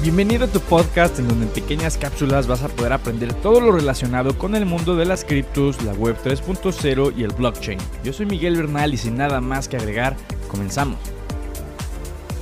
Bienvenido 0.00 0.44
a 0.44 0.48
tu 0.48 0.60
podcast 0.60 1.18
en 1.18 1.26
donde 1.26 1.46
en 1.46 1.52
pequeñas 1.52 1.98
cápsulas 1.98 2.46
vas 2.46 2.62
a 2.62 2.68
poder 2.68 2.92
aprender 2.92 3.34
todo 3.34 3.60
lo 3.60 3.72
relacionado 3.72 4.38
con 4.38 4.54
el 4.54 4.64
mundo 4.64 4.94
de 4.94 5.04
las 5.04 5.24
criptos, 5.24 5.82
la 5.82 5.92
web 5.92 6.16
3.0 6.22 7.14
y 7.16 7.24
el 7.24 7.32
blockchain. 7.32 7.80
Yo 8.04 8.12
soy 8.12 8.26
Miguel 8.26 8.56
Bernal 8.56 8.94
y 8.94 8.96
sin 8.96 9.16
nada 9.16 9.40
más 9.40 9.66
que 9.66 9.76
agregar, 9.76 10.16
comenzamos. 10.46 11.00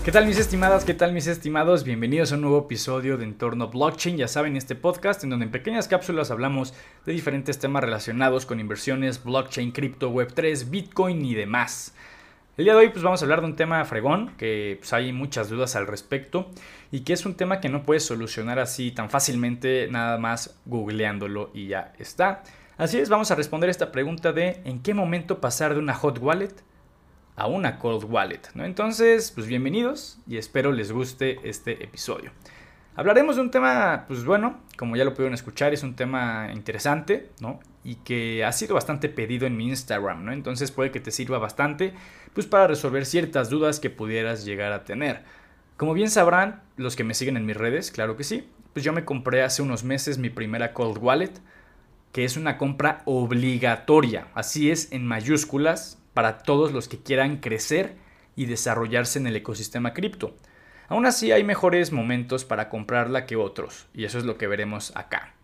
¿Qué 0.04 0.12
tal 0.12 0.26
mis 0.26 0.38
estimadas? 0.38 0.84
¿Qué 0.84 0.92
tal 0.92 1.14
mis 1.14 1.28
estimados? 1.28 1.82
Bienvenidos 1.82 2.30
a 2.30 2.34
un 2.34 2.42
nuevo 2.42 2.58
episodio 2.58 3.16
de 3.16 3.24
Entorno 3.24 3.68
Blockchain. 3.68 4.18
Ya 4.18 4.28
saben, 4.28 4.54
este 4.58 4.74
podcast 4.74 5.24
en 5.24 5.30
donde 5.30 5.46
en 5.46 5.50
pequeñas 5.50 5.88
cápsulas 5.88 6.30
hablamos 6.30 6.74
de 7.06 7.14
diferentes 7.14 7.58
temas 7.58 7.82
relacionados 7.82 8.44
con 8.44 8.60
inversiones, 8.60 9.24
blockchain, 9.24 9.72
cripto, 9.72 10.10
web 10.10 10.30
3, 10.34 10.68
bitcoin 10.68 11.24
y 11.24 11.34
demás. 11.34 11.94
El 12.56 12.64
día 12.64 12.72
de 12.72 12.78
hoy 12.78 12.88
pues 12.88 13.02
vamos 13.02 13.20
a 13.20 13.26
hablar 13.26 13.42
de 13.42 13.48
un 13.48 13.54
tema 13.54 13.84
fregón, 13.84 14.34
que 14.38 14.76
pues, 14.78 14.90
hay 14.94 15.12
muchas 15.12 15.50
dudas 15.50 15.76
al 15.76 15.86
respecto 15.86 16.50
y 16.90 17.00
que 17.00 17.12
es 17.12 17.26
un 17.26 17.34
tema 17.34 17.60
que 17.60 17.68
no 17.68 17.82
puedes 17.82 18.06
solucionar 18.06 18.58
así 18.58 18.92
tan 18.92 19.10
fácilmente 19.10 19.88
nada 19.90 20.16
más 20.16 20.58
googleándolo 20.64 21.50
y 21.52 21.66
ya 21.66 21.92
está. 21.98 22.42
Así 22.78 22.98
es, 22.98 23.10
vamos 23.10 23.30
a 23.30 23.34
responder 23.34 23.68
esta 23.68 23.92
pregunta 23.92 24.32
de 24.32 24.62
en 24.64 24.80
qué 24.80 24.94
momento 24.94 25.38
pasar 25.38 25.74
de 25.74 25.80
una 25.80 25.92
hot 25.92 26.18
wallet 26.18 26.54
a 27.36 27.46
una 27.46 27.78
cold 27.78 28.10
wallet. 28.10 28.40
¿no? 28.54 28.64
Entonces, 28.64 29.32
pues 29.32 29.46
bienvenidos 29.46 30.18
y 30.26 30.38
espero 30.38 30.72
les 30.72 30.92
guste 30.92 31.38
este 31.46 31.84
episodio. 31.84 32.30
Hablaremos 32.94 33.36
de 33.36 33.42
un 33.42 33.50
tema, 33.50 34.06
pues 34.08 34.24
bueno, 34.24 34.60
como 34.78 34.96
ya 34.96 35.04
lo 35.04 35.12
pudieron 35.12 35.34
escuchar, 35.34 35.74
es 35.74 35.82
un 35.82 35.94
tema 35.94 36.48
interesante, 36.54 37.28
¿no? 37.42 37.60
Y 37.88 37.94
que 37.96 38.44
ha 38.44 38.50
sido 38.50 38.74
bastante 38.74 39.08
pedido 39.08 39.46
en 39.46 39.56
mi 39.56 39.68
Instagram, 39.68 40.24
¿no? 40.24 40.32
Entonces 40.32 40.72
puede 40.72 40.90
que 40.90 40.98
te 40.98 41.12
sirva 41.12 41.38
bastante, 41.38 41.94
pues 42.34 42.44
para 42.44 42.66
resolver 42.66 43.06
ciertas 43.06 43.48
dudas 43.48 43.78
que 43.78 43.90
pudieras 43.90 44.44
llegar 44.44 44.72
a 44.72 44.82
tener. 44.82 45.22
Como 45.76 45.94
bien 45.94 46.10
sabrán, 46.10 46.64
los 46.76 46.96
que 46.96 47.04
me 47.04 47.14
siguen 47.14 47.36
en 47.36 47.46
mis 47.46 47.56
redes, 47.56 47.92
claro 47.92 48.16
que 48.16 48.24
sí, 48.24 48.48
pues 48.72 48.84
yo 48.84 48.92
me 48.92 49.04
compré 49.04 49.44
hace 49.44 49.62
unos 49.62 49.84
meses 49.84 50.18
mi 50.18 50.30
primera 50.30 50.72
cold 50.72 50.98
wallet, 50.98 51.30
que 52.10 52.24
es 52.24 52.36
una 52.36 52.58
compra 52.58 53.02
obligatoria, 53.04 54.26
así 54.34 54.72
es 54.72 54.90
en 54.90 55.06
mayúsculas, 55.06 56.02
para 56.12 56.38
todos 56.38 56.72
los 56.72 56.88
que 56.88 56.98
quieran 56.98 57.36
crecer 57.36 57.94
y 58.34 58.46
desarrollarse 58.46 59.20
en 59.20 59.28
el 59.28 59.36
ecosistema 59.36 59.94
cripto. 59.94 60.34
Aún 60.88 61.06
así 61.06 61.30
hay 61.30 61.44
mejores 61.44 61.92
momentos 61.92 62.44
para 62.44 62.68
comprarla 62.68 63.26
que 63.26 63.36
otros, 63.36 63.86
y 63.94 64.06
eso 64.06 64.18
es 64.18 64.24
lo 64.24 64.38
que 64.38 64.48
veremos 64.48 64.96
acá. 64.96 65.34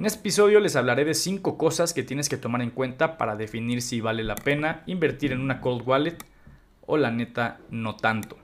En 0.00 0.06
este 0.06 0.20
episodio 0.20 0.60
les 0.60 0.76
hablaré 0.76 1.04
de 1.04 1.12
5 1.12 1.58
cosas 1.58 1.92
que 1.92 2.02
tienes 2.02 2.30
que 2.30 2.38
tomar 2.38 2.62
en 2.62 2.70
cuenta 2.70 3.18
para 3.18 3.36
definir 3.36 3.82
si 3.82 4.00
vale 4.00 4.24
la 4.24 4.34
pena 4.34 4.82
invertir 4.86 5.30
en 5.30 5.42
una 5.42 5.60
cold 5.60 5.86
wallet 5.86 6.16
o 6.86 6.96
la 6.96 7.10
neta 7.10 7.58
no 7.68 7.96
tanto. 7.96 8.38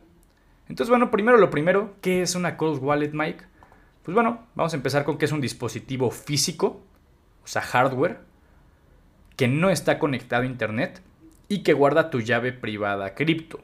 Entonces 0.68 0.90
bueno, 0.90 1.10
primero 1.10 1.38
lo 1.38 1.48
primero, 1.48 1.94
¿qué 2.02 2.20
es 2.20 2.34
una 2.34 2.58
cold 2.58 2.82
wallet 2.82 3.12
Mike? 3.14 3.46
Pues 4.02 4.14
bueno, 4.14 4.44
vamos 4.54 4.74
a 4.74 4.76
empezar 4.76 5.04
con 5.04 5.16
que 5.16 5.24
es 5.24 5.32
un 5.32 5.40
dispositivo 5.40 6.10
físico, 6.10 6.82
o 7.42 7.46
sea, 7.46 7.62
hardware, 7.62 8.18
que 9.36 9.48
no 9.48 9.70
está 9.70 9.98
conectado 9.98 10.42
a 10.42 10.46
internet 10.46 11.00
y 11.48 11.62
que 11.62 11.72
guarda 11.72 12.10
tu 12.10 12.20
llave 12.20 12.52
privada 12.52 13.14
cripto 13.14 13.60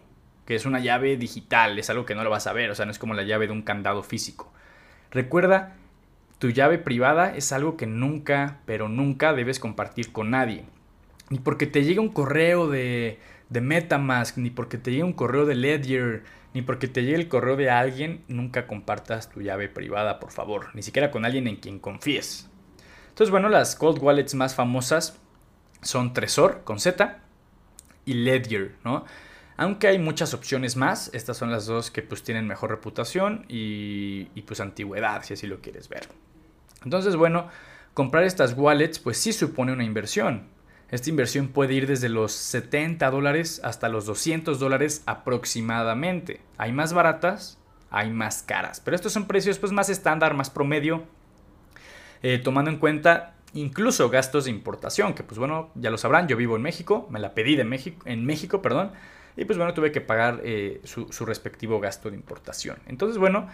que 0.46 0.54
es 0.54 0.64
una 0.64 0.80
llave 0.80 1.18
digital, 1.18 1.78
es 1.78 1.90
algo 1.90 2.06
que 2.06 2.14
no 2.14 2.24
lo 2.24 2.30
vas 2.30 2.46
a 2.46 2.54
ver, 2.54 2.70
o 2.70 2.74
sea, 2.74 2.86
no 2.86 2.90
es 2.90 2.98
como 2.98 3.12
la 3.12 3.22
llave 3.22 3.48
de 3.48 3.52
un 3.52 3.62
candado 3.62 4.02
físico. 4.02 4.50
Recuerda, 5.10 5.76
tu 6.42 6.50
llave 6.50 6.76
privada 6.76 7.36
es 7.36 7.52
algo 7.52 7.76
que 7.76 7.86
nunca, 7.86 8.58
pero 8.66 8.88
nunca 8.88 9.32
debes 9.32 9.60
compartir 9.60 10.10
con 10.10 10.30
nadie. 10.30 10.64
Ni 11.30 11.38
porque 11.38 11.68
te 11.68 11.84
llegue 11.84 12.00
un 12.00 12.08
correo 12.08 12.66
de, 12.66 13.20
Metamask, 13.48 14.38
ni 14.38 14.50
porque 14.50 14.76
te 14.76 14.90
llegue 14.90 15.04
un 15.04 15.12
correo 15.12 15.46
de 15.46 15.54
Ledger, 15.54 16.24
ni 16.52 16.60
porque 16.62 16.88
te 16.88 17.04
llegue 17.04 17.14
el 17.14 17.28
correo 17.28 17.54
de 17.54 17.70
alguien, 17.70 18.24
nunca 18.26 18.66
compartas 18.66 19.30
tu 19.30 19.40
llave 19.40 19.68
privada, 19.68 20.18
por 20.18 20.32
favor. 20.32 20.74
Ni 20.74 20.82
siquiera 20.82 21.12
con 21.12 21.24
alguien 21.24 21.46
en 21.46 21.58
quien 21.58 21.78
confíes. 21.78 22.50
Entonces, 23.10 23.30
bueno, 23.30 23.48
las 23.48 23.76
cold 23.76 24.02
wallets 24.02 24.34
más 24.34 24.56
famosas 24.56 25.20
son 25.80 26.12
Tresor 26.12 26.64
con 26.64 26.80
Z 26.80 27.20
y 28.04 28.14
Ledger, 28.14 28.74
¿no? 28.82 29.04
Aunque 29.56 29.86
hay 29.86 30.00
muchas 30.00 30.34
opciones 30.34 30.74
más, 30.74 31.08
estas 31.14 31.36
son 31.36 31.52
las 31.52 31.66
dos 31.66 31.92
que 31.92 32.02
pues 32.02 32.24
tienen 32.24 32.48
mejor 32.48 32.70
reputación 32.70 33.44
y, 33.46 34.24
pues 34.44 34.58
antigüedad, 34.58 35.22
si 35.22 35.34
así 35.34 35.46
lo 35.46 35.60
quieres 35.60 35.88
ver. 35.88 36.08
Entonces, 36.84 37.16
bueno, 37.16 37.48
comprar 37.94 38.24
estas 38.24 38.54
wallets 38.56 38.98
pues 38.98 39.18
sí 39.18 39.32
supone 39.32 39.72
una 39.72 39.84
inversión. 39.84 40.48
Esta 40.90 41.08
inversión 41.08 41.48
puede 41.48 41.74
ir 41.74 41.86
desde 41.86 42.08
los 42.08 42.32
70 42.32 43.10
dólares 43.10 43.60
hasta 43.64 43.88
los 43.88 44.04
200 44.04 44.58
dólares 44.58 45.02
aproximadamente. 45.06 46.40
Hay 46.58 46.72
más 46.72 46.92
baratas, 46.92 47.58
hay 47.90 48.10
más 48.10 48.42
caras, 48.42 48.80
pero 48.80 48.94
estos 48.94 49.12
son 49.12 49.26
precios 49.26 49.58
pues 49.58 49.72
más 49.72 49.88
estándar, 49.88 50.34
más 50.34 50.50
promedio, 50.50 51.04
eh, 52.22 52.38
tomando 52.38 52.70
en 52.70 52.76
cuenta 52.76 53.34
incluso 53.54 54.08
gastos 54.10 54.44
de 54.44 54.50
importación, 54.50 55.14
que 55.14 55.22
pues 55.22 55.38
bueno, 55.38 55.70
ya 55.74 55.90
lo 55.90 55.98
sabrán, 55.98 56.28
yo 56.28 56.36
vivo 56.36 56.56
en 56.56 56.62
México, 56.62 57.06
me 57.10 57.20
la 57.20 57.34
pedí 57.34 57.56
de 57.56 57.64
México, 57.64 58.02
en 58.06 58.24
México, 58.24 58.62
perdón, 58.62 58.92
y 59.36 59.44
pues 59.44 59.56
bueno, 59.56 59.74
tuve 59.74 59.92
que 59.92 60.00
pagar 60.00 60.40
eh, 60.44 60.80
su, 60.84 61.24
respectivo 61.24 61.80
gasto 61.80 62.10
de 62.10 62.16
importación. 62.16 62.78
Entonces, 62.86 63.18
bueno, 63.18 63.48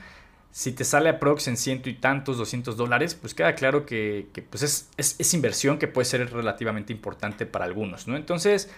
si 0.50 0.72
te 0.72 0.84
sale 0.84 1.08
aprox 1.08 1.48
en 1.48 1.56
ciento 1.56 1.88
y 1.90 1.94
tantos, 1.94 2.38
200 2.38 2.76
dólares, 2.76 3.14
pues 3.14 3.34
queda 3.34 3.54
claro 3.54 3.86
que, 3.86 4.28
pues 4.50 4.62
es, 4.62 4.90
es, 4.96 5.34
inversión 5.34 5.78
que 5.78 5.88
puede 5.88 6.06
ser 6.06 6.32
relativamente 6.32 6.92
importante 6.92 7.46
para 7.46 7.64
algunos, 7.64 8.08
¿no? 8.08 8.16
Entonces, 8.16 8.70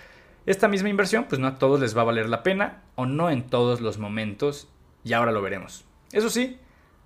esta 0.46 0.68
misma 0.68 0.88
inversión, 0.88 1.26
pues 1.28 1.40
no 1.40 1.46
a 1.46 1.58
todos 1.58 1.80
les 1.80 1.96
va 1.96 2.02
a 2.02 2.04
valer 2.04 2.28
la 2.28 2.42
pena 2.42 2.82
o 2.96 3.06
no 3.06 3.30
en 3.30 3.44
todos 3.44 3.80
los 3.80 3.98
momentos 3.98 4.68
y 5.04 5.12
ahora 5.12 5.32
lo 5.32 5.42
veremos. 5.42 5.84
Eso 6.12 6.28
sí, 6.28 6.58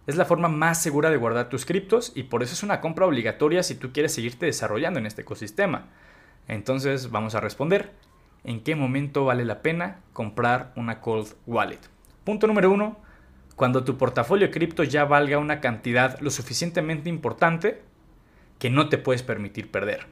es 0.07 0.17
la 0.17 0.25
forma 0.25 0.49
más 0.49 0.83
segura 0.83 1.11
de 1.11 1.17
guardar 1.17 1.49
tus 1.49 1.65
criptos 1.65 2.13
y 2.15 2.25
por 2.25 2.43
eso 2.43 2.55
es 2.55 2.63
una 2.63 2.81
compra 2.81 3.07
obligatoria 3.07 3.63
si 3.63 3.75
tú 3.75 3.93
quieres 3.93 4.15
seguirte 4.15 4.47
desarrollando 4.47 4.99
en 4.99 5.07
este 5.07 5.23
ecosistema. 5.23 5.89
Entonces, 6.49 7.11
vamos 7.11 7.35
a 7.35 7.41
responder 7.41 7.93
en 8.45 8.63
qué 8.63 8.77
momento 8.77 9.25
vale 9.25 9.45
la 9.45 9.63
pena 9.63 10.01
comprar 10.13 10.73
una 10.77 11.01
cold 11.01 11.35
wallet. 11.47 11.81
Punto 12.25 12.47
número 12.47 12.71
uno, 12.71 12.99
cuando 13.57 13.85
tu 13.85 13.97
portafolio 13.97 14.49
de 14.49 14.53
cripto 14.53 14.83
ya 14.83 15.05
valga 15.05 15.39
una 15.39 15.61
cantidad 15.61 16.19
lo 16.21 16.31
suficientemente 16.31 17.09
importante 17.09 17.83
que 18.59 18.71
no 18.71 18.89
te 18.89 18.99
puedes 18.99 19.23
permitir 19.23 19.71
perder. 19.71 20.07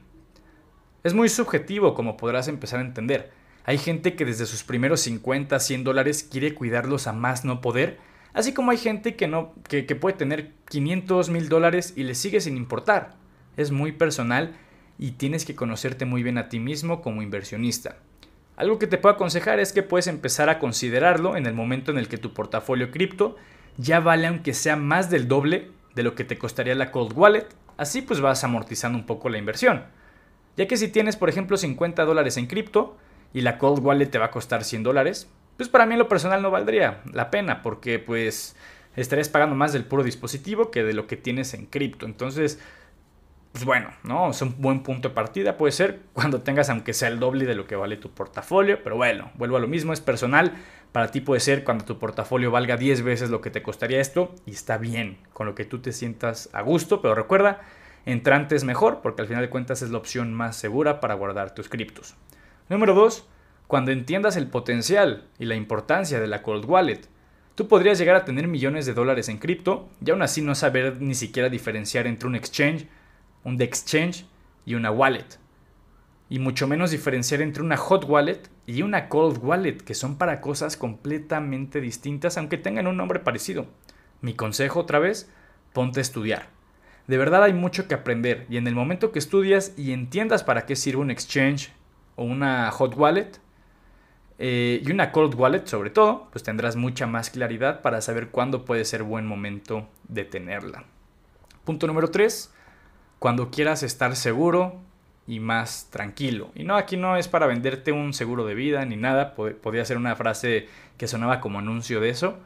Es 1.02 1.14
muy 1.14 1.28
subjetivo 1.28 1.94
como 1.94 2.16
podrás 2.16 2.48
empezar 2.48 2.78
a 2.80 2.84
entender. 2.84 3.32
Hay 3.64 3.78
gente 3.78 4.14
que 4.14 4.24
desde 4.24 4.46
sus 4.46 4.62
primeros 4.62 5.00
50, 5.00 5.58
100 5.58 5.84
dólares 5.84 6.22
quiere 6.22 6.54
cuidarlos 6.54 7.06
a 7.06 7.12
más 7.12 7.44
no 7.44 7.60
poder, 7.60 7.98
así 8.32 8.52
como 8.52 8.70
hay 8.70 8.78
gente 8.78 9.16
que, 9.16 9.28
no, 9.28 9.54
que, 9.68 9.86
que 9.86 9.96
puede 9.96 10.16
tener 10.16 10.52
500 10.68 11.30
mil 11.30 11.48
dólares 11.48 11.94
y 11.96 12.04
le 12.04 12.14
sigue 12.14 12.40
sin 12.40 12.56
importar. 12.56 13.16
Es 13.56 13.70
muy 13.70 13.92
personal 13.92 14.56
y 14.98 15.12
tienes 15.12 15.44
que 15.44 15.54
conocerte 15.54 16.04
muy 16.04 16.22
bien 16.22 16.38
a 16.38 16.48
ti 16.48 16.60
mismo 16.60 17.02
como 17.02 17.22
inversionista. 17.22 17.96
Algo 18.56 18.78
que 18.78 18.86
te 18.86 18.98
puedo 18.98 19.14
aconsejar 19.14 19.60
es 19.60 19.72
que 19.72 19.82
puedes 19.82 20.06
empezar 20.06 20.50
a 20.50 20.58
considerarlo 20.58 21.36
en 21.36 21.46
el 21.46 21.54
momento 21.54 21.90
en 21.90 21.98
el 21.98 22.08
que 22.08 22.18
tu 22.18 22.32
portafolio 22.34 22.90
cripto 22.90 23.36
ya 23.76 24.00
vale 24.00 24.26
aunque 24.26 24.54
sea 24.54 24.76
más 24.76 25.10
del 25.10 25.28
doble 25.28 25.70
de 25.94 26.02
lo 26.02 26.14
que 26.14 26.24
te 26.24 26.38
costaría 26.38 26.74
la 26.74 26.90
cold 26.90 27.16
wallet, 27.16 27.46
así 27.76 28.02
pues 28.02 28.20
vas 28.20 28.44
amortizando 28.44 28.98
un 28.98 29.06
poco 29.06 29.28
la 29.28 29.38
inversión. 29.38 29.84
Ya 30.56 30.66
que 30.66 30.76
si 30.76 30.88
tienes 30.88 31.16
por 31.16 31.28
ejemplo 31.28 31.56
50 31.56 32.04
dólares 32.04 32.36
en 32.36 32.46
cripto 32.46 32.96
y 33.32 33.40
la 33.40 33.58
cold 33.58 33.84
wallet 33.84 34.06
te 34.06 34.18
va 34.18 34.26
a 34.26 34.30
costar 34.30 34.64
100 34.64 34.82
dólares, 34.82 35.28
pues 35.56 35.68
para 35.68 35.86
mí 35.86 35.94
en 35.94 35.98
lo 35.98 36.08
personal 36.08 36.42
no 36.42 36.50
valdría 36.50 37.00
la 37.12 37.30
pena 37.30 37.62
porque 37.62 37.98
pues 37.98 38.56
estarías 38.96 39.28
pagando 39.28 39.56
más 39.56 39.72
del 39.72 39.84
puro 39.84 40.02
dispositivo 40.02 40.70
que 40.70 40.84
de 40.84 40.92
lo 40.92 41.06
que 41.06 41.16
tienes 41.16 41.54
en 41.54 41.66
cripto. 41.66 42.04
Entonces 42.04 42.58
pues 43.52 43.64
bueno, 43.66 43.90
¿no? 44.02 44.30
Es 44.30 44.40
un 44.40 44.54
buen 44.58 44.82
punto 44.82 45.10
de 45.10 45.14
partida, 45.14 45.58
puede 45.58 45.72
ser 45.72 46.00
cuando 46.14 46.40
tengas 46.40 46.70
aunque 46.70 46.94
sea 46.94 47.08
el 47.08 47.20
doble 47.20 47.44
de 47.44 47.54
lo 47.54 47.66
que 47.66 47.76
vale 47.76 47.96
tu 47.96 48.10
portafolio, 48.10 48.82
pero 48.82 48.96
bueno, 48.96 49.30
vuelvo 49.34 49.58
a 49.58 49.60
lo 49.60 49.68
mismo, 49.68 49.92
es 49.92 50.00
personal, 50.00 50.54
para 50.90 51.10
ti 51.10 51.20
puede 51.20 51.40
ser 51.40 51.62
cuando 51.62 51.84
tu 51.84 51.98
portafolio 51.98 52.50
valga 52.50 52.76
10 52.78 53.02
veces 53.02 53.30
lo 53.30 53.42
que 53.42 53.50
te 53.50 53.62
costaría 53.62 54.00
esto 54.00 54.34
y 54.46 54.52
está 54.52 54.78
bien, 54.78 55.18
con 55.34 55.46
lo 55.46 55.54
que 55.54 55.66
tú 55.66 55.80
te 55.80 55.92
sientas 55.92 56.48
a 56.54 56.62
gusto, 56.62 57.02
pero 57.02 57.14
recuerda, 57.14 57.60
entrante 58.06 58.56
es 58.56 58.64
mejor 58.64 59.00
porque 59.02 59.22
al 59.22 59.28
final 59.28 59.42
de 59.42 59.50
cuentas 59.50 59.82
es 59.82 59.90
la 59.90 59.98
opción 59.98 60.32
más 60.32 60.56
segura 60.56 61.00
para 61.00 61.14
guardar 61.14 61.54
tus 61.54 61.68
criptos. 61.68 62.14
Número 62.70 62.94
2, 62.94 63.28
cuando 63.66 63.90
entiendas 63.90 64.36
el 64.36 64.48
potencial 64.48 65.24
y 65.38 65.44
la 65.44 65.56
importancia 65.56 66.20
de 66.20 66.26
la 66.26 66.42
cold 66.42 66.64
wallet, 66.64 67.08
Tú 67.54 67.68
podrías 67.68 67.98
llegar 67.98 68.16
a 68.16 68.24
tener 68.24 68.48
millones 68.48 68.86
de 68.86 68.94
dólares 68.94 69.28
en 69.28 69.36
cripto 69.36 69.90
y 70.04 70.10
aún 70.10 70.22
así 70.22 70.40
no 70.40 70.54
saber 70.54 70.96
ni 71.02 71.14
siquiera 71.14 71.50
diferenciar 71.50 72.06
entre 72.06 72.26
un 72.26 72.34
exchange 72.34 72.86
un 73.44 73.56
de 73.56 73.64
exchange 73.64 74.26
y 74.64 74.74
una 74.74 74.90
wallet. 74.90 75.26
Y 76.28 76.38
mucho 76.38 76.66
menos 76.66 76.90
diferenciar 76.90 77.42
entre 77.42 77.62
una 77.62 77.76
hot 77.76 78.04
wallet 78.08 78.40
y 78.66 78.82
una 78.82 79.08
cold 79.08 79.38
wallet, 79.42 79.78
que 79.78 79.94
son 79.94 80.16
para 80.16 80.40
cosas 80.40 80.76
completamente 80.76 81.80
distintas, 81.80 82.38
aunque 82.38 82.58
tengan 82.58 82.86
un 82.86 82.96
nombre 82.96 83.20
parecido. 83.20 83.66
Mi 84.20 84.34
consejo 84.34 84.80
otra 84.80 84.98
vez, 84.98 85.30
ponte 85.72 86.00
a 86.00 86.02
estudiar. 86.02 86.48
De 87.06 87.18
verdad 87.18 87.42
hay 87.42 87.52
mucho 87.52 87.88
que 87.88 87.94
aprender 87.94 88.46
y 88.48 88.56
en 88.56 88.66
el 88.66 88.74
momento 88.74 89.12
que 89.12 89.18
estudias 89.18 89.74
y 89.76 89.92
entiendas 89.92 90.44
para 90.44 90.64
qué 90.64 90.76
sirve 90.76 91.02
un 91.02 91.10
exchange 91.10 91.72
o 92.16 92.24
una 92.24 92.70
hot 92.70 92.96
wallet, 92.96 93.40
eh, 94.44 94.82
y 94.84 94.90
una 94.90 95.12
cold 95.12 95.36
wallet 95.36 95.66
sobre 95.66 95.90
todo, 95.90 96.28
pues 96.32 96.42
tendrás 96.42 96.74
mucha 96.74 97.06
más 97.06 97.30
claridad 97.30 97.80
para 97.80 98.00
saber 98.00 98.30
cuándo 98.30 98.64
puede 98.64 98.84
ser 98.84 99.04
buen 99.04 99.24
momento 99.24 99.88
de 100.08 100.24
tenerla. 100.24 100.82
Punto 101.64 101.86
número 101.86 102.10
3. 102.10 102.52
Cuando 103.22 103.52
quieras 103.52 103.84
estar 103.84 104.16
seguro 104.16 104.80
y 105.28 105.38
más 105.38 105.86
tranquilo. 105.92 106.50
Y 106.56 106.64
no, 106.64 106.74
aquí 106.74 106.96
no 106.96 107.16
es 107.16 107.28
para 107.28 107.46
venderte 107.46 107.92
un 107.92 108.14
seguro 108.14 108.44
de 108.44 108.56
vida 108.56 108.84
ni 108.84 108.96
nada. 108.96 109.36
Podría 109.36 109.84
ser 109.84 109.96
una 109.96 110.16
frase 110.16 110.66
que 110.96 111.06
sonaba 111.06 111.40
como 111.40 111.60
anuncio 111.60 112.00
de 112.00 112.08
eso. 112.08 112.40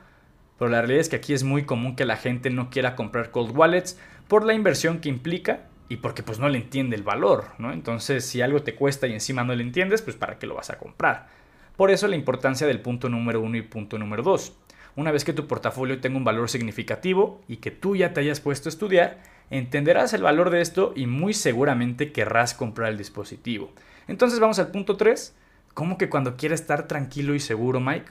Pero 0.59 0.71
la 0.71 0.81
realidad 0.83 1.01
es 1.01 1.09
que 1.09 1.17
aquí 1.17 1.33
es 1.33 1.45
muy 1.45 1.65
común 1.65 1.97
que 1.97 2.05
la 2.05 2.19
gente 2.19 2.51
no 2.51 2.69
quiera 2.69 2.95
comprar 2.95 3.31
cold 3.31 3.57
wallets 3.57 3.99
por 4.29 4.45
la 4.45 4.53
inversión 4.53 4.99
que 4.99 5.09
implica 5.09 5.63
y 5.89 5.97
porque 5.97 6.23
pues 6.23 6.39
no 6.41 6.51
le 6.51 6.59
entiende 6.59 6.95
el 6.95 7.03
valor, 7.03 7.53
¿no? 7.57 7.73
Entonces, 7.73 8.27
si 8.27 8.43
algo 8.43 8.61
te 8.63 8.75
cuesta 8.75 9.07
y 9.07 9.15
encima 9.15 9.45
no 9.45 9.55
le 9.55 9.63
entiendes, 9.63 10.03
pues 10.03 10.15
para 10.15 10.39
qué 10.39 10.47
lo 10.47 10.57
vas 10.57 10.69
a 10.69 10.77
comprar. 10.77 11.29
Por 11.79 11.91
eso 11.91 12.07
la 12.07 12.17
importancia 12.17 12.67
del 12.67 12.83
punto 12.83 13.09
número 13.09 13.41
uno 13.41 13.57
y 13.57 13.63
punto 13.63 13.97
número 13.97 14.23
dos. 14.23 14.53
Una 14.95 15.11
vez 15.11 15.25
que 15.25 15.33
tu 15.33 15.47
portafolio 15.47 16.03
tenga 16.03 16.19
un 16.19 16.25
valor 16.25 16.51
significativo 16.51 17.41
y 17.49 17.57
que 17.57 17.71
tú 17.71 17.97
ya 17.97 18.13
te 18.13 18.21
hayas 18.21 18.41
puesto 18.41 18.69
a 18.69 18.73
estudiar, 18.73 19.36
entenderás 19.51 20.13
el 20.13 20.23
valor 20.23 20.51
de 20.51 20.61
esto 20.61 20.93
y 20.97 21.07
muy 21.07 21.35
seguramente 21.35 22.13
querrás 22.13 22.55
comprar 22.55 22.91
el 22.91 22.99
dispositivo. 22.99 23.73
Entonces 24.09 24.41
vamos 24.41 24.59
al 24.59 24.71
punto 24.71 24.97
3. 24.97 25.35
¿Cómo 25.75 25.99
que 25.99 26.09
cuando 26.09 26.37
quieres 26.37 26.61
estar 26.61 26.89
tranquilo 26.89 27.35
y 27.35 27.41
seguro, 27.41 27.81
Mike? 27.81 28.11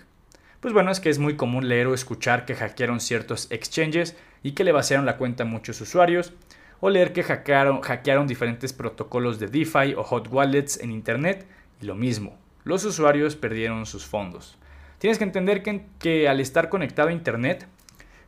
Pues 0.60 0.74
bueno, 0.74 0.92
es 0.92 1.00
que 1.00 1.10
es 1.10 1.20
muy 1.20 1.36
común 1.36 1.68
leer 1.68 1.88
o 1.88 1.94
escuchar 1.94 2.46
que 2.46 2.56
hackearon 2.56 3.00
ciertos 3.00 3.48
exchanges 3.52 4.16
y 4.44 4.54
que 4.54 4.64
le 4.64 4.72
vaciaron 4.72 5.06
la 5.06 5.18
cuenta 5.18 5.44
a 5.44 5.48
muchos 5.48 5.82
usuarios, 5.82 6.34
o 6.80 6.90
leer 6.90 7.14
que 7.14 7.24
hackearon, 7.24 7.82
hackearon 7.82 8.28
diferentes 8.28 8.74
protocolos 8.74 9.40
de 9.40 9.48
DeFi 9.48 9.94
o 9.96 10.04
hot 10.04 10.28
wallets 10.32 10.80
en 10.80 10.92
Internet, 10.92 11.48
y 11.82 11.86
lo 11.86 11.96
mismo, 11.96 12.38
los 12.64 12.86
usuarios 12.86 13.36
perdieron 13.36 13.86
sus 13.86 14.06
fondos. 14.06 14.58
Tienes 15.00 15.18
que 15.18 15.24
entender 15.24 15.64
que 16.00 16.30
al 16.30 16.40
estar 16.40 16.70
conectado 16.70 17.10
a 17.10 17.14
Internet, 17.14 17.68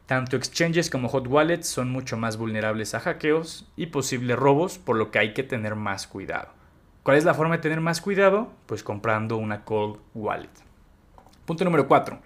tanto 0.07 0.38
exchanges 0.38 0.89
como 0.89 1.09
hot 1.09 1.27
wallets 1.27 1.68
son 1.68 1.92
mucho 1.92 2.18
más 2.18 2.38
vulnerables 2.38 2.95
a 2.95 3.01
hackeos 3.01 3.69
y 3.75 3.88
posibles 3.88 4.38
robos, 4.38 4.77
por 4.77 4.95
lo 4.95 5.12
que 5.12 5.19
hay 5.19 5.33
que 5.33 5.44
tener 5.44 5.75
más 5.75 6.07
cuidado. 6.07 6.50
¿Cuál 7.04 7.18
es 7.18 7.25
la 7.25 7.33
forma 7.33 7.57
de 7.57 7.62
tener 7.62 7.81
más 7.81 8.01
cuidado? 8.01 8.51
Pues 8.65 8.83
comprando 8.83 9.38
una 9.38 9.65
cold 9.65 10.00
wallet. 10.15 10.50
Punto 11.45 11.65
número 11.65 11.88
4. 11.88 12.19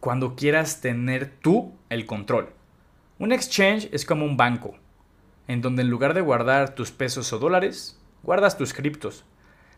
Cuando 0.00 0.36
quieras 0.36 0.80
tener 0.80 1.30
tú 1.40 1.74
el 1.88 2.04
control. 2.04 2.50
Un 3.18 3.32
exchange 3.32 3.88
es 3.90 4.04
como 4.04 4.24
un 4.24 4.36
banco, 4.36 4.76
en 5.46 5.62
donde 5.62 5.82
en 5.82 5.90
lugar 5.90 6.12
de 6.14 6.20
guardar 6.20 6.74
tus 6.74 6.90
pesos 6.90 7.32
o 7.32 7.38
dólares, 7.38 7.98
guardas 8.22 8.58
tus 8.58 8.74
criptos. 8.74 9.24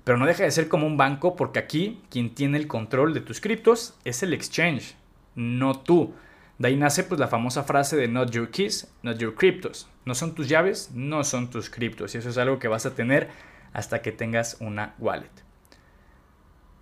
Pero 0.03 0.19
no 0.19 0.27
deja 0.27 0.43
de 0.43 0.51
ser 0.51 0.69
como 0.69 0.87
un 0.87 0.97
banco 0.97 1.37
porque 1.37 1.61
aquí 1.61 2.03
quien 2.11 2.35
tiene 2.35 2.59
el 2.59 2.67
control 2.67 3.15
de 3.15 3.21
tus 3.21 3.41
criptos 3.41 3.95
es 4.05 4.23
el 4.25 4.33
exchange, 4.33 4.97
no 5.37 5.79
tú. 5.79 6.13
De 6.61 6.69
ahí 6.69 6.77
nace 6.77 7.05
pues 7.05 7.19
la 7.19 7.27
famosa 7.27 7.65
frase 7.65 7.97
de 7.97 8.07
not 8.07 8.33
your 8.33 8.51
keys, 8.51 8.87
not 9.03 9.17
your 9.17 9.35
cryptos. 9.35 9.89
No 10.05 10.15
son 10.15 10.35
tus 10.35 10.47
llaves, 10.47 10.91
no 10.93 11.25
son 11.25 11.49
tus 11.49 11.71
criptos. 11.71 12.15
Y 12.15 12.19
eso 12.19 12.29
es 12.29 12.37
algo 12.37 12.59
que 12.59 12.69
vas 12.69 12.85
a 12.85 12.95
tener 12.95 13.31
hasta 13.73 14.03
que 14.03 14.13
tengas 14.13 14.59
una 14.61 14.95
wallet. 14.99 15.31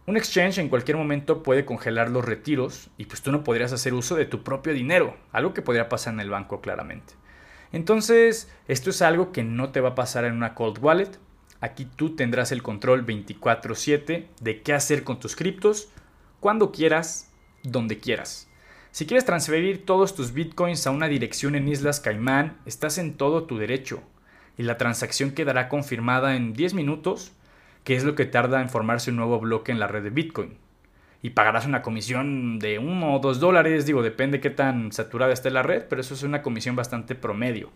Un 0.08 0.16
exchange 0.16 0.58
en 0.58 0.68
cualquier 0.68 0.96
momento 0.96 1.44
puede 1.44 1.64
congelar 1.64 2.10
los 2.10 2.24
retiros 2.24 2.90
y 2.96 3.04
pues 3.04 3.22
tú 3.22 3.30
no 3.30 3.44
podrías 3.44 3.72
hacer 3.72 3.94
uso 3.94 4.16
de 4.16 4.26
tu 4.26 4.42
propio 4.42 4.72
dinero, 4.72 5.16
algo 5.30 5.54
que 5.54 5.62
podría 5.62 5.88
pasar 5.88 6.14
en 6.14 6.20
el 6.20 6.30
banco 6.30 6.60
claramente. 6.60 7.14
Entonces, 7.70 8.52
esto 8.66 8.90
es 8.90 9.00
algo 9.00 9.30
que 9.30 9.44
no 9.44 9.70
te 9.70 9.80
va 9.80 9.90
a 9.90 9.94
pasar 9.94 10.24
en 10.24 10.34
una 10.34 10.56
cold 10.56 10.82
wallet. 10.82 11.20
Aquí 11.60 11.84
tú 11.84 12.16
tendrás 12.16 12.50
el 12.50 12.64
control 12.64 13.06
24/7 13.06 14.26
de 14.40 14.62
qué 14.62 14.72
hacer 14.72 15.04
con 15.04 15.20
tus 15.20 15.36
criptos, 15.36 15.88
cuando 16.40 16.72
quieras, 16.72 17.30
donde 17.62 18.00
quieras. 18.00 18.47
Si 18.90 19.06
quieres 19.06 19.26
transferir 19.26 19.84
todos 19.84 20.14
tus 20.14 20.32
bitcoins 20.32 20.86
a 20.86 20.90
una 20.90 21.08
dirección 21.08 21.54
en 21.54 21.68
Islas 21.68 22.00
Caimán, 22.00 22.56
estás 22.64 22.98
en 22.98 23.16
todo 23.16 23.44
tu 23.44 23.58
derecho 23.58 24.02
y 24.56 24.62
la 24.62 24.78
transacción 24.78 25.32
quedará 25.32 25.68
confirmada 25.68 26.36
en 26.36 26.54
10 26.54 26.74
minutos, 26.74 27.32
que 27.84 27.96
es 27.96 28.04
lo 28.04 28.14
que 28.14 28.24
tarda 28.24 28.60
en 28.60 28.70
formarse 28.70 29.10
un 29.10 29.16
nuevo 29.16 29.38
bloque 29.38 29.72
en 29.72 29.78
la 29.78 29.88
red 29.88 30.02
de 30.02 30.10
Bitcoin. 30.10 30.56
Y 31.22 31.30
pagarás 31.30 31.66
una 31.66 31.82
comisión 31.82 32.58
de 32.58 32.78
1 32.78 33.14
o 33.14 33.18
2 33.18 33.40
dólares, 33.40 33.86
digo, 33.86 34.02
depende 34.02 34.40
qué 34.40 34.50
tan 34.50 34.90
saturada 34.90 35.32
esté 35.32 35.50
la 35.50 35.62
red, 35.62 35.84
pero 35.88 36.00
eso 36.00 36.14
es 36.14 36.22
una 36.22 36.42
comisión 36.42 36.74
bastante 36.74 37.14
promedio. 37.14 37.70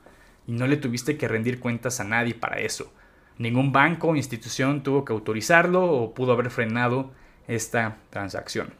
Y 0.47 0.53
no 0.53 0.67
le 0.67 0.77
tuviste 0.77 1.17
que 1.17 1.29
rendir 1.29 1.61
cuentas 1.61 2.01
a 2.01 2.05
nadie 2.05 2.35
para 2.35 2.59
eso. 2.61 2.93
Ningún 3.39 3.71
banco 3.71 4.09
o 4.09 4.17
institución 4.17 4.83
tuvo 4.83 5.05
que 5.05 5.13
autorizarlo 5.13 5.85
o 5.85 6.15
pudo 6.15 6.33
haber 6.33 6.51
frenado 6.51 7.13
esta 7.49 7.99
transacción. 8.11 8.75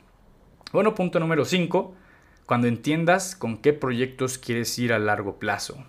Bueno, 0.73 0.95
punto 0.95 1.21
número 1.21 1.45
5 1.45 1.95
cuando 2.53 2.69
entiendas 2.69 3.35
con 3.35 3.57
qué 3.57 3.73
proyectos 3.73 4.37
quieres 4.37 4.79
ir 4.79 4.93
a 4.93 4.99
largo 4.99 5.39
plazo. 5.39 5.87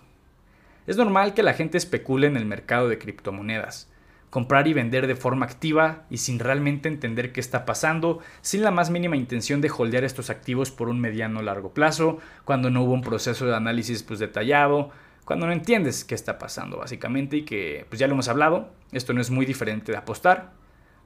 Es 0.86 0.96
normal 0.96 1.34
que 1.34 1.42
la 1.42 1.52
gente 1.52 1.76
especule 1.76 2.26
en 2.26 2.38
el 2.38 2.46
mercado 2.46 2.88
de 2.88 2.96
criptomonedas, 2.96 3.92
comprar 4.30 4.66
y 4.66 4.72
vender 4.72 5.06
de 5.06 5.14
forma 5.14 5.44
activa 5.44 6.06
y 6.08 6.16
sin 6.16 6.38
realmente 6.38 6.88
entender 6.88 7.32
qué 7.32 7.40
está 7.40 7.66
pasando, 7.66 8.20
sin 8.40 8.62
la 8.62 8.70
más 8.70 8.88
mínima 8.88 9.14
intención 9.14 9.60
de 9.60 9.70
holdear 9.76 10.04
estos 10.04 10.30
activos 10.30 10.70
por 10.70 10.88
un 10.88 11.02
mediano 11.02 11.40
o 11.40 11.42
largo 11.42 11.74
plazo, 11.74 12.18
cuando 12.46 12.70
no 12.70 12.82
hubo 12.84 12.94
un 12.94 13.02
proceso 13.02 13.44
de 13.44 13.54
análisis 13.54 14.02
pues, 14.02 14.18
detallado, 14.18 14.88
cuando 15.26 15.44
no 15.44 15.52
entiendes 15.52 16.02
qué 16.02 16.14
está 16.14 16.38
pasando 16.38 16.78
básicamente 16.78 17.36
y 17.36 17.42
que 17.42 17.84
pues 17.90 18.00
ya 18.00 18.06
lo 18.06 18.14
hemos 18.14 18.28
hablado, 18.28 18.70
esto 18.90 19.12
no 19.12 19.20
es 19.20 19.28
muy 19.28 19.44
diferente 19.44 19.92
de 19.92 19.98
apostar, 19.98 20.52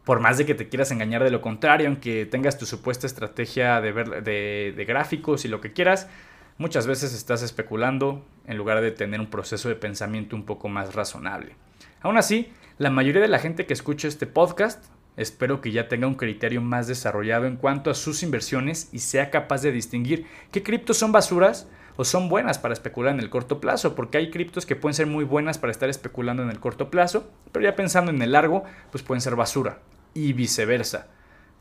por 0.08 0.20
más 0.20 0.38
de 0.38 0.46
que 0.46 0.54
te 0.54 0.70
quieras 0.70 0.90
engañar 0.90 1.22
de 1.22 1.30
lo 1.30 1.42
contrario, 1.42 1.86
aunque 1.86 2.24
tengas 2.24 2.56
tu 2.56 2.64
supuesta 2.64 3.06
estrategia 3.06 3.82
de, 3.82 3.92
ver, 3.92 4.24
de, 4.24 4.84
gráficos 4.88 5.44
y 5.44 5.48
lo 5.48 5.60
que 5.60 5.74
quieras, 5.74 6.08
muchas 6.56 6.86
veces 6.86 7.12
estás 7.12 7.42
especulando 7.42 8.24
en 8.46 8.56
lugar 8.56 8.80
de 8.80 8.90
tener 8.90 9.20
un 9.20 9.26
proceso 9.26 9.68
de 9.68 9.74
pensamiento 9.74 10.34
un 10.34 10.46
poco 10.46 10.70
más 10.70 10.94
razonable. 10.94 11.56
Aún 12.00 12.16
así, 12.16 12.50
la 12.78 12.88
mayoría 12.88 13.20
de 13.20 13.28
la 13.28 13.38
gente 13.38 13.66
que 13.66 13.74
escucha 13.74 14.08
este 14.08 14.26
podcast 14.26 14.82
espero 15.18 15.60
que 15.60 15.72
ya 15.72 15.88
tenga 15.88 16.06
un 16.06 16.14
criterio 16.14 16.62
más 16.62 16.86
desarrollado 16.86 17.44
en 17.44 17.56
cuanto 17.56 17.90
a 17.90 17.94
sus 17.94 18.22
inversiones 18.22 18.88
y 18.92 19.00
sea 19.00 19.28
capaz 19.28 19.60
de 19.60 19.72
distinguir 19.72 20.24
qué 20.52 20.62
criptos 20.62 20.96
son 20.96 21.12
basuras 21.12 21.68
o 21.96 22.04
son 22.06 22.30
buenas 22.30 22.58
para 22.58 22.72
especular 22.72 23.12
en 23.12 23.20
el 23.20 23.28
corto 23.28 23.60
plazo, 23.60 23.94
porque 23.94 24.16
hay 24.16 24.30
criptos 24.30 24.64
que 24.64 24.74
pueden 24.74 24.94
ser 24.94 25.06
muy 25.06 25.24
buenas 25.24 25.58
para 25.58 25.70
estar 25.70 25.90
especulando 25.90 26.42
en 26.42 26.48
el 26.48 26.60
corto 26.60 26.90
plazo, 26.90 27.30
pero 27.52 27.66
ya 27.66 27.76
pensando 27.76 28.10
en 28.10 28.22
el 28.22 28.32
largo, 28.32 28.64
pues 28.90 29.04
pueden 29.04 29.20
ser 29.20 29.36
basura 29.36 29.80
y 30.18 30.32
viceversa. 30.32 31.08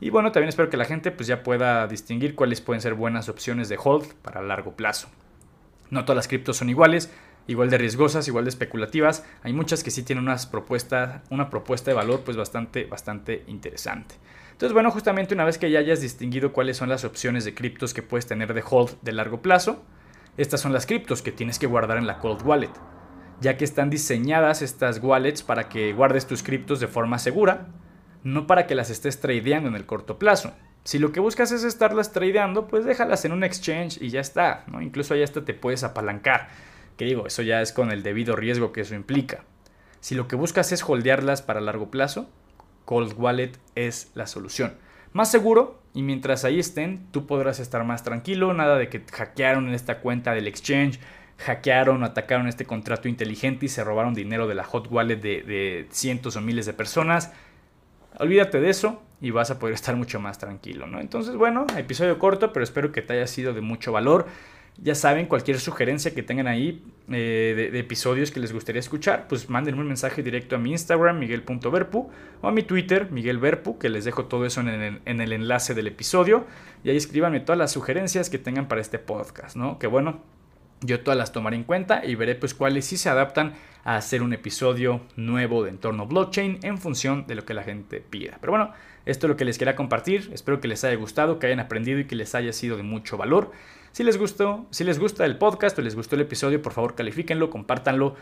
Y 0.00 0.10
bueno, 0.10 0.32
también 0.32 0.48
espero 0.48 0.70
que 0.70 0.76
la 0.76 0.84
gente 0.84 1.10
pues 1.10 1.26
ya 1.26 1.42
pueda 1.42 1.86
distinguir 1.86 2.34
cuáles 2.34 2.60
pueden 2.60 2.80
ser 2.80 2.94
buenas 2.94 3.28
opciones 3.28 3.68
de 3.68 3.78
hold 3.82 4.14
para 4.14 4.42
largo 4.42 4.72
plazo. 4.76 5.08
No 5.90 6.04
todas 6.04 6.16
las 6.16 6.28
criptos 6.28 6.56
son 6.56 6.68
iguales, 6.68 7.10
igual 7.46 7.70
de 7.70 7.78
riesgosas, 7.78 8.28
igual 8.28 8.44
de 8.44 8.50
especulativas. 8.50 9.24
Hay 9.42 9.52
muchas 9.52 9.82
que 9.82 9.90
sí 9.90 10.02
tienen 10.02 10.24
unas 10.24 10.46
propuestas, 10.46 11.22
una 11.30 11.50
propuesta 11.50 11.90
de 11.90 11.96
valor 11.96 12.22
pues 12.24 12.36
bastante, 12.36 12.84
bastante 12.84 13.44
interesante. 13.46 14.14
Entonces, 14.52 14.72
bueno, 14.72 14.90
justamente 14.90 15.34
una 15.34 15.44
vez 15.44 15.56
que 15.56 15.70
ya 15.70 15.78
hayas 15.78 16.00
distinguido 16.00 16.52
cuáles 16.52 16.76
son 16.76 16.88
las 16.88 17.04
opciones 17.04 17.44
de 17.44 17.54
criptos 17.54 17.94
que 17.94 18.02
puedes 18.02 18.26
tener 18.26 18.54
de 18.54 18.64
hold 18.68 19.00
de 19.02 19.12
largo 19.12 19.40
plazo, 19.40 19.84
estas 20.36 20.60
son 20.60 20.72
las 20.72 20.86
criptos 20.86 21.22
que 21.22 21.32
tienes 21.32 21.58
que 21.58 21.66
guardar 21.66 21.96
en 21.96 22.06
la 22.06 22.18
cold 22.18 22.42
wallet, 22.44 22.70
ya 23.40 23.56
que 23.56 23.64
están 23.64 23.88
diseñadas 23.88 24.62
estas 24.62 25.00
wallets 25.02 25.42
para 25.42 25.68
que 25.68 25.92
guardes 25.92 26.26
tus 26.26 26.42
criptos 26.42 26.80
de 26.80 26.86
forma 26.88 27.18
segura 27.18 27.68
no 28.24 28.46
para 28.46 28.66
que 28.66 28.74
las 28.74 28.90
estés 28.90 29.20
tradeando 29.20 29.68
en 29.68 29.74
el 29.74 29.86
corto 29.86 30.18
plazo. 30.18 30.52
Si 30.84 30.98
lo 30.98 31.12
que 31.12 31.20
buscas 31.20 31.52
es 31.52 31.64
estarlas 31.64 32.12
tradeando, 32.12 32.66
pues 32.66 32.84
déjalas 32.84 33.24
en 33.24 33.32
un 33.32 33.44
exchange 33.44 34.00
y 34.00 34.08
ya 34.10 34.20
está, 34.20 34.64
¿no? 34.68 34.80
Incluso 34.80 35.14
ahí 35.14 35.22
hasta 35.22 35.44
te 35.44 35.54
puedes 35.54 35.84
apalancar, 35.84 36.48
que 36.96 37.04
digo, 37.04 37.26
eso 37.26 37.42
ya 37.42 37.60
es 37.60 37.72
con 37.72 37.90
el 37.90 38.02
debido 38.02 38.36
riesgo 38.36 38.72
que 38.72 38.80
eso 38.80 38.94
implica. 38.94 39.44
Si 40.00 40.14
lo 40.14 40.28
que 40.28 40.36
buscas 40.36 40.72
es 40.72 40.82
holdearlas 40.82 41.42
para 41.42 41.60
largo 41.60 41.90
plazo, 41.90 42.30
Cold 42.84 43.14
Wallet 43.18 43.52
es 43.74 44.10
la 44.14 44.26
solución. 44.26 44.76
Más 45.12 45.30
seguro 45.30 45.82
y 45.94 46.02
mientras 46.02 46.44
ahí 46.44 46.58
estén, 46.58 47.06
tú 47.10 47.26
podrás 47.26 47.60
estar 47.60 47.84
más 47.84 48.02
tranquilo, 48.02 48.54
nada 48.54 48.78
de 48.78 48.88
que 48.88 49.02
hackearon 49.12 49.68
en 49.68 49.74
esta 49.74 49.98
cuenta 50.00 50.32
del 50.32 50.46
exchange, 50.46 51.00
hackearon 51.38 52.02
o 52.02 52.06
atacaron 52.06 52.48
este 52.48 52.64
contrato 52.64 53.08
inteligente 53.08 53.66
y 53.66 53.68
se 53.68 53.84
robaron 53.84 54.14
dinero 54.14 54.46
de 54.46 54.54
la 54.54 54.64
hot 54.64 54.90
wallet 54.90 55.16
de, 55.16 55.42
de 55.42 55.86
cientos 55.90 56.36
o 56.36 56.40
miles 56.40 56.66
de 56.66 56.72
personas. 56.72 57.32
Olvídate 58.18 58.60
de 58.60 58.70
eso 58.70 59.02
y 59.20 59.30
vas 59.30 59.50
a 59.50 59.58
poder 59.58 59.74
estar 59.74 59.96
mucho 59.96 60.20
más 60.20 60.38
tranquilo, 60.38 60.86
¿no? 60.86 61.00
Entonces, 61.00 61.34
bueno, 61.36 61.66
episodio 61.76 62.18
corto, 62.18 62.52
pero 62.52 62.64
espero 62.64 62.92
que 62.92 63.02
te 63.02 63.14
haya 63.14 63.26
sido 63.26 63.52
de 63.54 63.60
mucho 63.60 63.92
valor. 63.92 64.26
Ya 64.80 64.94
saben, 64.94 65.26
cualquier 65.26 65.58
sugerencia 65.58 66.14
que 66.14 66.22
tengan 66.22 66.46
ahí 66.46 66.84
eh, 67.10 67.70
de, 67.72 67.78
episodios 67.78 68.30
que 68.30 68.38
les 68.38 68.52
gustaría 68.52 68.78
escuchar, 68.78 69.26
pues 69.28 69.50
mándenme 69.50 69.80
un 69.80 69.88
mensaje 69.88 70.22
directo 70.22 70.54
a 70.54 70.58
mi 70.58 70.70
Instagram, 70.70 71.18
miguel.verpu, 71.18 72.10
o 72.40 72.48
a 72.48 72.52
mi 72.52 72.62
Twitter, 72.62 73.10
miguelverpu, 73.10 73.78
que 73.78 73.88
les 73.88 74.04
dejo 74.04 74.26
todo 74.26 74.46
eso 74.46 74.60
en 74.60 74.68
el, 74.68 75.00
en 75.04 75.20
el 75.20 75.32
enlace 75.32 75.74
del 75.74 75.88
episodio. 75.88 76.46
Y 76.84 76.90
ahí 76.90 76.96
escríbanme 76.96 77.40
todas 77.40 77.58
las 77.58 77.72
sugerencias 77.72 78.30
que 78.30 78.38
tengan 78.38 78.68
para 78.68 78.80
este 78.80 79.00
podcast, 79.00 79.56
¿no? 79.56 79.80
Que 79.80 79.88
bueno, 79.88 80.22
yo 80.80 81.00
todas 81.00 81.18
las 81.18 81.32
tomaré 81.32 81.56
en 81.56 81.64
cuenta 81.64 82.04
y 82.04 82.14
veré 82.14 82.34
pues 82.34 82.54
cuáles 82.54 82.86
sí 82.86 82.96
se 82.96 83.08
adaptan 83.08 83.54
a 83.84 83.96
hacer 83.96 84.22
un 84.22 84.32
episodio 84.32 85.00
nuevo 85.16 85.64
de 85.64 85.70
entorno 85.70 86.06
blockchain 86.06 86.60
en 86.62 86.78
función 86.78 87.26
de 87.26 87.34
lo 87.34 87.44
que 87.44 87.54
la 87.54 87.62
gente 87.62 88.00
pida. 88.00 88.38
Pero 88.40 88.52
bueno, 88.52 88.72
esto 89.06 89.26
es 89.26 89.28
lo 89.28 89.36
que 89.36 89.44
les 89.44 89.58
quería 89.58 89.76
compartir. 89.76 90.30
Espero 90.32 90.60
que 90.60 90.68
les 90.68 90.84
haya 90.84 90.96
gustado, 90.96 91.38
que 91.38 91.46
hayan 91.46 91.60
aprendido 91.60 91.98
y 91.98 92.04
que 92.04 92.16
les 92.16 92.34
haya 92.34 92.52
sido 92.52 92.76
de 92.76 92.82
mucho 92.82 93.16
valor. 93.16 93.52
Si 93.92 94.04
les 94.04 94.18
gustó, 94.18 94.66
si 94.70 94.84
les 94.84 94.98
gusta 94.98 95.24
el 95.24 95.38
podcast 95.38 95.78
o 95.78 95.82
les 95.82 95.96
gustó 95.96 96.14
el 96.14 96.22
episodio, 96.22 96.60
por 96.60 96.72
favor 96.72 96.94
califíquenlo, 96.94 97.50
compártanlo. 97.50 98.14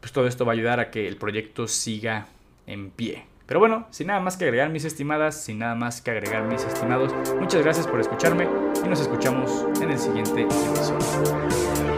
Pues 0.00 0.12
todo 0.12 0.26
esto 0.26 0.44
va 0.44 0.52
a 0.52 0.54
ayudar 0.54 0.80
a 0.80 0.90
que 0.90 1.08
el 1.08 1.16
proyecto 1.16 1.66
siga 1.66 2.26
en 2.66 2.90
pie. 2.90 3.24
Pero 3.46 3.60
bueno, 3.60 3.86
sin 3.90 4.06
nada 4.06 4.20
más 4.20 4.36
que 4.36 4.44
agregar 4.44 4.70
mis 4.70 4.84
estimadas, 4.84 5.42
sin 5.42 5.58
nada 5.58 5.74
más 5.74 6.00
que 6.00 6.10
agregar 6.10 6.44
mis 6.44 6.64
estimados, 6.64 7.12
muchas 7.38 7.62
gracias 7.62 7.86
por 7.86 8.00
escucharme 8.00 8.48
y 8.84 8.88
nos 8.88 9.00
escuchamos 9.00 9.66
en 9.82 9.90
el 9.90 9.98
siguiente 9.98 10.42
episodio. 10.42 11.93